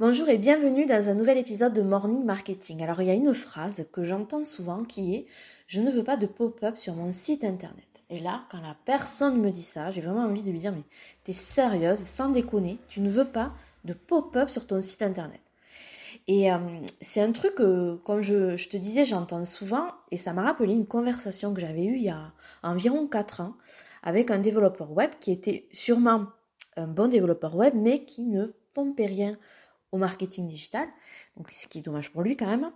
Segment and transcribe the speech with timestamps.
[0.00, 2.82] Bonjour et bienvenue dans un nouvel épisode de Morning Marketing.
[2.82, 5.26] Alors il y a une phrase que j'entends souvent qui est
[5.68, 7.86] je ne veux pas de pop-up sur mon site internet.
[8.10, 10.82] Et là, quand la personne me dit ça, j'ai vraiment envie de lui dire mais
[11.22, 13.52] t'es sérieuse, sans déconner, tu ne veux pas
[13.84, 15.40] de pop-up sur ton site internet.
[16.26, 16.58] Et euh,
[17.00, 20.74] c'est un truc que, comme je, je te disais, j'entends souvent et ça m'a rappelé
[20.74, 22.32] une conversation que j'avais eue il y a
[22.64, 23.54] environ 4 ans
[24.02, 26.26] avec un développeur web qui était sûrement
[26.76, 29.30] un bon développeur web mais qui ne pompait rien
[29.94, 30.88] au marketing digital,
[31.36, 32.72] donc ce qui est dommage pour lui quand même.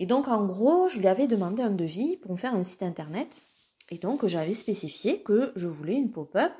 [0.00, 2.82] Et donc en gros, je lui avais demandé un devis pour me faire un site
[2.82, 3.40] internet,
[3.90, 6.52] et donc j'avais spécifié que je voulais une pop-up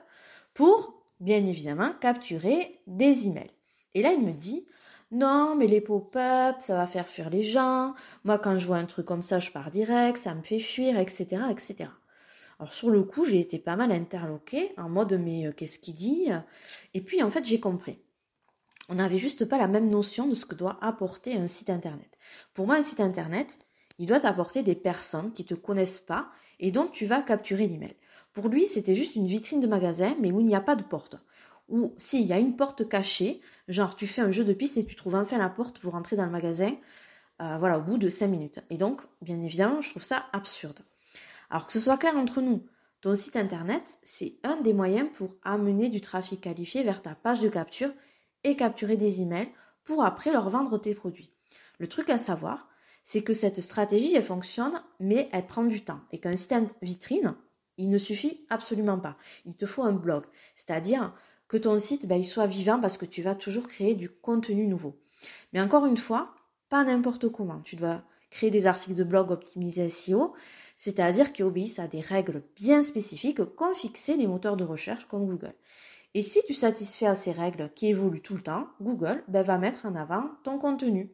[0.55, 3.51] pour, bien évidemment, capturer des emails.
[3.93, 4.65] Et là, il me dit,
[5.11, 7.93] non, mais les pop-up, ça va faire fuir les gens.
[8.25, 10.99] Moi, quand je vois un truc comme ça, je pars direct, ça me fait fuir,
[10.99, 11.91] etc., etc.
[12.59, 15.95] Alors sur le coup, j'ai été pas mal interloquée en mode mais euh, qu'est-ce qu'il
[15.95, 16.29] dit?
[16.95, 17.99] Et puis en fait, j'ai compris
[18.89, 22.11] on n'avait juste pas la même notion de ce que doit apporter un site internet.
[22.55, 23.59] Pour moi, un site internet,
[23.99, 27.97] il doit apporter des personnes qui te connaissent pas et dont tu vas capturer l'email.
[28.33, 30.83] Pour lui, c'était juste une vitrine de magasin, mais où il n'y a pas de
[30.83, 31.17] porte.
[31.69, 34.87] Ou s'il y a une porte cachée, genre tu fais un jeu de piste et
[34.87, 36.75] tu trouves enfin la porte pour entrer dans le magasin,
[37.43, 38.61] euh, voilà, au bout de 5 minutes.
[38.71, 40.81] Et donc, bien évidemment, je trouve ça absurde.
[41.51, 42.65] Alors que ce soit clair entre nous,
[43.01, 47.41] ton site internet, c'est un des moyens pour amener du trafic qualifié vers ta page
[47.41, 47.93] de capture
[48.57, 49.53] capturer des emails
[49.85, 51.33] pour après leur vendre tes produits.
[51.79, 52.69] Le truc à savoir,
[53.03, 56.01] c'est que cette stratégie, elle fonctionne, mais elle prend du temps.
[56.13, 57.37] Et qu'un site vitrine,
[57.79, 59.17] il ne suffit absolument pas.
[59.47, 60.25] Il te faut un blog.
[60.55, 61.15] C'est-à-dire
[61.47, 64.67] que ton site, ben, il soit vivant parce que tu vas toujours créer du contenu
[64.67, 65.01] nouveau.
[65.53, 66.35] Mais encore une fois,
[66.69, 67.61] pas n'importe comment.
[67.61, 70.35] Tu dois créer des articles de blog optimisés SEO,
[70.77, 75.27] c'est-à-dire qui obéissent à des règles bien spécifiques qu'ont fixées les moteurs de recherche comme
[75.27, 75.55] Google.
[76.15, 79.59] Et si tu satisfais à ces règles qui évoluent tout le temps, Google ben, va
[79.59, 81.11] mettre en avant ton contenu.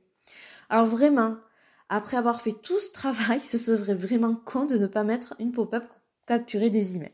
[0.68, 1.36] Alors vraiment,
[1.88, 5.52] après avoir fait tout ce travail, ce serait vraiment con de ne pas mettre une
[5.52, 5.84] pop-up
[6.26, 7.12] capturer des emails.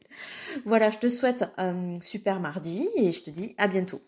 [0.65, 4.01] Voilà, je te souhaite un super mardi et je te dis à bientôt.